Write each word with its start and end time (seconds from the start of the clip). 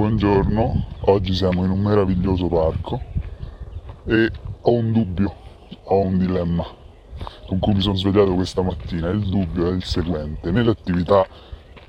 Buongiorno, 0.00 0.86
oggi 1.00 1.34
siamo 1.34 1.62
in 1.62 1.70
un 1.70 1.82
meraviglioso 1.82 2.48
parco 2.48 3.02
e 4.06 4.30
ho 4.62 4.72
un 4.72 4.92
dubbio, 4.92 5.34
ho 5.84 6.00
un 6.00 6.16
dilemma 6.16 6.64
con 7.46 7.58
cui 7.58 7.74
mi 7.74 7.82
sono 7.82 7.96
svegliato 7.96 8.34
questa 8.34 8.62
mattina. 8.62 9.10
Il 9.10 9.28
dubbio 9.28 9.68
è 9.68 9.74
il 9.74 9.84
seguente, 9.84 10.50
nelle 10.52 10.70
attività 10.70 11.26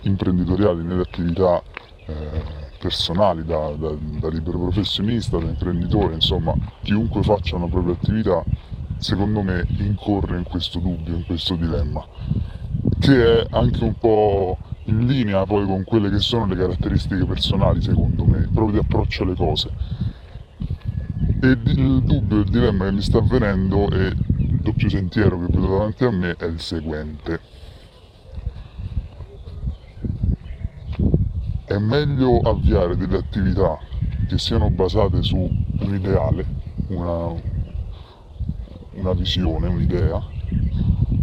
imprenditoriali, 0.02 0.84
nelle 0.84 1.03
attività 1.03 1.63
eh, 2.05 2.43
personali, 2.77 3.45
da, 3.45 3.70
da, 3.77 3.93
da 3.95 4.27
libero 4.27 4.59
professionista, 4.59 5.38
da 5.38 5.45
imprenditore, 5.45 6.16
insomma, 6.16 6.53
chiunque 6.81 7.23
faccia 7.23 7.55
una 7.55 7.70
propria 7.70 7.93
attività, 7.93 8.43
secondo 8.98 9.41
me 9.41 9.66
incorre 9.77 10.35
in 10.35 10.43
questo 10.43 10.80
dubbio, 10.80 11.16
in 11.16 11.25
questo 11.25 11.55
dilemma, 11.55 12.05
che 12.99 13.39
è 13.39 13.48
anche 13.52 13.85
un 13.85 13.93
po' 13.98 14.57
in 14.86 15.05
linea 15.05 15.45
poi 15.45 15.66
con 15.66 15.84
quelle 15.84 16.09
che 16.09 16.20
sono 16.20 16.48
le 16.48 16.55
caratteristiche 16.55 17.26
personali, 17.26 17.81
secondo 17.81 18.26
me, 18.26 18.49
proprio 18.52 18.72
di 18.72 18.77
approccio 18.77 19.23
alle 19.23 19.35
cose. 19.35 19.70
E 21.41 21.48
il 21.48 22.02
dubbio, 22.03 22.39
il 22.39 22.49
dilemma 22.49 22.86
che 22.86 22.91
mi 22.91 23.02
sta 23.02 23.20
avvenendo 23.20 23.89
e 23.91 24.05
il 24.08 24.59
doppio 24.62 24.89
sentiero 24.89 25.39
che 25.39 25.45
vedo 25.52 25.67
davanti 25.67 26.03
a 26.03 26.12
me 26.12 26.36
è 26.36 26.45
il 26.45 26.59
seguente. 26.59 27.39
È 31.66 31.77
meglio 31.77 32.39
avviare 32.39 32.98
delle 32.98 33.17
attività 33.17 33.77
che 34.27 34.38
siano 34.38 34.70
basate 34.70 35.22
su 35.22 35.38
un 35.38 35.94
ideale, 35.94 36.45
una, 36.88 37.34
una 38.94 39.13
visione, 39.13 39.67
un'idea, 39.67 40.22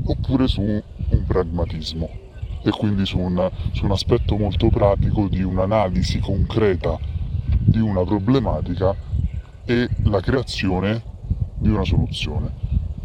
oppure 0.05 0.47
su 0.47 0.63
un 0.63 1.25
pragmatismo 1.27 2.27
e 2.63 2.71
quindi 2.71 3.07
su 3.07 3.19
un, 3.19 3.51
su 3.73 3.85
un 3.85 3.93
aspetto 3.93 4.37
molto 4.37 4.69
pratico 4.69 5.29
di 5.29 5.43
un'analisi 5.43 6.19
concreta 6.19 6.99
di 7.47 7.79
una 7.79 8.03
problematica 8.05 8.95
e 9.65 9.89
la 10.05 10.21
creazione 10.21 11.03
di 11.57 11.69
una 11.69 11.85
soluzione 11.85 12.51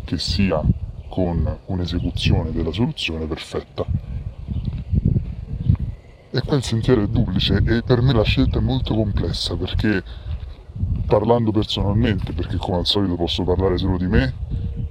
che 0.06 0.18
sia 0.18 0.62
con 1.10 1.58
un'esecuzione 1.66 2.52
della 2.52 2.72
soluzione 2.72 3.26
perfetta. 3.26 3.86
E 6.32 6.42
qua 6.42 6.56
il 6.56 6.64
sentiero 6.64 7.04
è 7.04 7.08
duplice 7.08 7.62
e 7.64 7.84
per 7.84 8.02
me 8.02 8.14
la 8.14 8.24
scelta 8.24 8.58
è 8.58 8.62
molto 8.62 8.96
complessa 8.96 9.56
perché 9.56 10.04
parlando 11.06 11.52
personalmente, 11.52 12.34
perché 12.34 12.58
come 12.58 12.78
al 12.78 12.88
solito 12.88 13.16
posso 13.16 13.44
parlare 13.44 13.78
solo 13.78 13.98
di 13.98 14.08
me, 14.08 14.34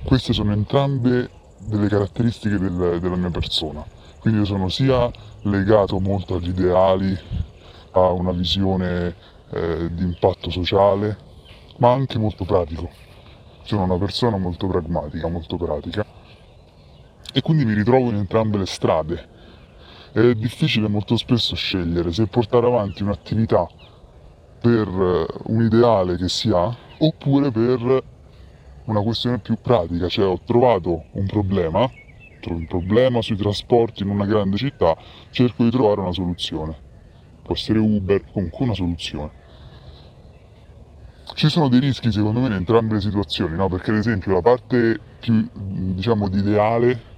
queste 0.05 0.33
sono 0.33 0.53
entrambe 0.53 1.29
delle 1.59 1.89
caratteristiche 1.89 2.59
del, 2.59 2.99
della 3.01 3.17
mia 3.17 3.31
persona 3.31 3.85
quindi 4.23 4.39
io 4.39 4.47
sono 4.47 4.69
sia 4.69 5.11
legato 5.43 5.99
molto 5.99 6.37
agli 6.37 6.51
ideali, 6.51 7.19
a 7.91 8.13
una 8.13 8.31
visione 8.31 9.17
eh, 9.51 9.93
di 9.93 10.05
impatto 10.05 10.49
sociale, 10.49 11.19
ma 11.79 11.91
anche 11.91 12.19
molto 12.19 12.45
pratico. 12.45 12.89
Sono 13.65 13.83
una 13.83 13.99
persona 13.99 14.37
molto 14.37 14.69
pragmatica, 14.69 15.27
molto 15.27 15.57
pratica 15.57 16.07
e 17.33 17.41
quindi 17.41 17.65
mi 17.65 17.75
ritrovo 17.75 18.11
in 18.11 18.15
entrambe 18.15 18.59
le 18.59 18.67
strade. 18.67 19.29
È 20.13 20.35
difficile 20.35 20.87
molto 20.87 21.17
spesso 21.17 21.57
scegliere 21.57 22.13
se 22.13 22.29
portare 22.29 22.67
avanti 22.67 23.03
un'attività 23.03 23.67
per 24.61 24.87
eh, 24.87 25.27
un 25.47 25.63
ideale 25.65 26.17
che 26.17 26.29
si 26.29 26.49
ha 26.51 26.73
oppure 26.99 27.51
per 27.51 28.05
una 28.85 29.03
questione 29.03 29.41
più 29.41 29.59
pratica, 29.61 30.07
cioè 30.07 30.27
ho 30.27 30.39
trovato 30.45 31.07
un 31.11 31.27
problema 31.27 31.91
trovo 32.43 32.59
un 32.59 32.67
problema 32.67 33.23
sui 33.23 33.37
trasporti 33.37 34.03
in 34.03 34.11
una 34.11 34.27
grande 34.27 34.57
città, 34.57 34.97
cerco 35.31 35.63
di 35.63 35.71
trovare 35.71 36.01
una 36.01 36.13
soluzione. 36.13 36.77
Può 37.43 37.55
essere 37.55 37.79
Uber, 37.79 38.23
comunque 38.31 38.65
una 38.65 38.75
soluzione. 38.75 39.41
Ci 41.35 41.49
sono 41.49 41.69
dei 41.69 41.81
rischi 41.81 42.13
secondo 42.13 42.41
me 42.41 42.47
in 42.49 42.53
entrambe 42.53 42.95
le 42.95 43.01
situazioni, 43.01 43.57
no? 43.57 43.69
Perché 43.69 43.91
ad 43.91 43.97
esempio 43.99 44.33
la 44.33 44.43
parte 44.43 45.01
più 45.19 45.49
diciamo 45.55 46.29
di 46.29 46.39
ideale 46.39 47.11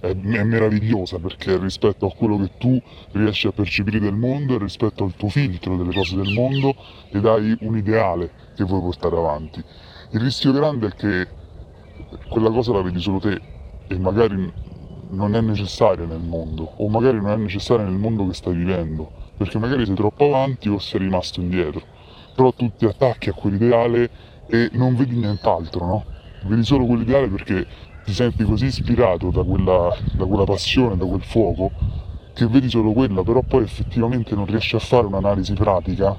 è, 0.00 0.08
è 0.10 0.44
meravigliosa 0.44 1.18
perché 1.18 1.58
rispetto 1.58 2.06
a 2.06 2.12
quello 2.12 2.38
che 2.38 2.52
tu 2.56 2.80
riesci 3.12 3.48
a 3.48 3.52
percepire 3.52 3.98
del 3.98 4.14
mondo 4.14 4.54
e 4.54 4.58
rispetto 4.58 5.02
al 5.02 5.14
tuo 5.16 5.28
filtro 5.28 5.76
delle 5.76 5.92
cose 5.92 6.14
del 6.14 6.32
mondo 6.32 6.76
ed 7.10 7.24
hai 7.26 7.56
un 7.60 7.76
ideale 7.76 8.32
che 8.54 8.64
vuoi 8.64 8.80
portare 8.80 9.16
avanti. 9.16 9.64
Il 10.10 10.20
rischio 10.20 10.52
grande 10.52 10.88
è 10.88 10.94
che 10.94 11.28
quella 12.28 12.50
cosa 12.50 12.72
la 12.72 12.82
vedi 12.82 13.00
solo 13.00 13.18
te 13.18 13.42
e 13.88 13.98
magari 13.98 14.52
non 15.10 15.34
è 15.34 15.40
necessaria 15.40 16.04
nel 16.06 16.20
mondo, 16.20 16.72
o 16.76 16.88
magari 16.88 17.18
non 17.18 17.30
è 17.30 17.36
necessaria 17.36 17.84
nel 17.84 17.96
mondo 17.98 18.26
che 18.26 18.34
stai 18.34 18.54
vivendo, 18.54 19.12
perché 19.36 19.58
magari 19.58 19.86
sei 19.86 19.94
troppo 19.94 20.26
avanti 20.26 20.68
o 20.68 20.78
sei 20.78 21.00
rimasto 21.00 21.40
indietro. 21.40 21.86
Però 22.34 22.52
tu 22.52 22.70
ti 22.76 22.84
attacchi 22.86 23.30
a 23.30 23.32
quell'ideale 23.34 24.10
e 24.46 24.68
non 24.72 24.94
vedi 24.94 25.16
nient'altro, 25.16 25.86
no? 25.86 26.06
Vedi 26.40 26.64
solo 26.64 26.86
quell'ideale 26.86 27.28
perché 27.28 27.66
ti 28.02 28.12
senti 28.12 28.44
così 28.44 28.66
ispirato 28.66 29.30
da 29.30 29.42
quella, 29.44 29.90
da 30.12 30.24
quella 30.26 30.44
passione, 30.44 30.96
da 30.96 31.06
quel 31.06 31.22
fuoco, 31.22 31.72
che 32.32 32.46
vedi 32.46 32.68
solo 32.70 32.92
quella, 32.92 33.22
però 33.22 33.42
poi 33.42 33.64
effettivamente 33.64 34.34
non 34.34 34.46
riesci 34.46 34.76
a 34.76 34.80
fare 34.80 35.06
un'analisi 35.06 35.54
pratica 35.54 36.18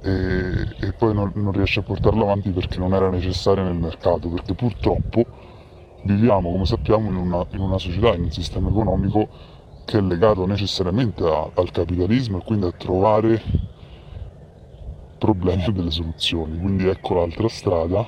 e, 0.00 0.74
e 0.78 0.92
poi 0.94 1.14
non, 1.14 1.32
non 1.34 1.52
riesci 1.52 1.78
a 1.78 1.82
portarla 1.82 2.22
avanti 2.22 2.52
perché 2.52 2.78
non 2.78 2.94
era 2.94 3.10
necessaria 3.10 3.62
nel 3.64 3.76
mercato, 3.76 4.28
perché 4.28 4.54
purtroppo 4.54 5.26
viviamo, 6.02 6.50
come 6.50 6.64
sappiamo, 6.64 7.08
in 7.08 7.16
una, 7.16 7.46
in 7.50 7.60
una, 7.60 7.78
società, 7.78 8.14
in 8.14 8.24
un 8.24 8.30
sistema 8.30 8.68
economico 8.68 9.28
che 9.84 9.98
è 9.98 10.00
legato 10.00 10.46
necessariamente 10.46 11.24
a, 11.24 11.50
al 11.54 11.70
capitalismo 11.70 12.38
e 12.38 12.42
quindi 12.44 12.66
a 12.66 12.72
trovare 12.72 13.42
problemi 15.18 15.64
e 15.64 15.72
delle 15.72 15.90
soluzioni. 15.90 16.58
Quindi 16.58 16.86
ecco 16.86 17.14
l'altra 17.14 17.48
strada 17.48 18.06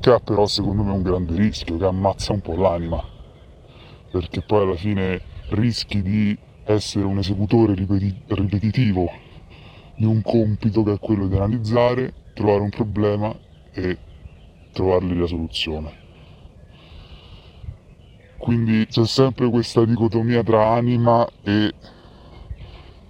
che 0.00 0.10
ha 0.10 0.18
però 0.18 0.46
secondo 0.46 0.82
me 0.82 0.92
un 0.92 1.02
grande 1.02 1.36
rischio, 1.36 1.76
che 1.76 1.84
ammazza 1.84 2.32
un 2.32 2.40
po' 2.40 2.56
l'anima, 2.56 3.00
perché 4.10 4.42
poi 4.42 4.62
alla 4.62 4.74
fine 4.74 5.20
rischi 5.50 6.02
di 6.02 6.36
essere 6.64 7.04
un 7.04 7.18
esecutore 7.18 7.74
ripeti- 7.74 8.20
ripetitivo 8.26 9.10
di 9.94 10.04
un 10.04 10.22
compito 10.22 10.82
che 10.82 10.94
è 10.94 10.98
quello 10.98 11.28
di 11.28 11.36
analizzare, 11.36 12.14
trovare 12.34 12.62
un 12.62 12.70
problema 12.70 13.32
e 13.72 13.98
trovargli 14.72 15.16
la 15.16 15.26
soluzione. 15.26 16.01
Quindi 18.42 18.88
c'è 18.88 19.06
sempre 19.06 19.48
questa 19.48 19.84
dicotomia 19.84 20.42
tra 20.42 20.70
anima 20.72 21.24
e, 21.44 21.72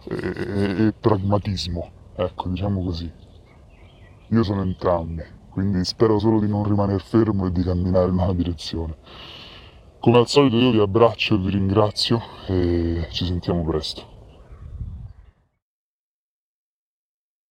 e, 0.04 0.86
e 0.86 0.92
pragmatismo, 0.92 1.90
ecco, 2.16 2.50
diciamo 2.50 2.84
così. 2.84 3.10
Io 4.28 4.42
sono 4.42 4.60
entrambi, 4.60 5.22
quindi 5.48 5.86
spero 5.86 6.18
solo 6.18 6.38
di 6.38 6.48
non 6.48 6.64
rimanere 6.64 6.98
fermo 6.98 7.46
e 7.46 7.50
di 7.50 7.62
camminare 7.62 8.10
in 8.10 8.18
una 8.18 8.34
direzione. 8.34 8.96
Come 10.00 10.18
al 10.18 10.28
solito 10.28 10.58
io 10.58 10.70
vi 10.70 10.80
abbraccio 10.80 11.36
e 11.36 11.38
vi 11.38 11.48
ringrazio 11.48 12.20
e 12.48 13.06
ci 13.10 13.24
sentiamo 13.24 13.64
presto. 13.64 14.11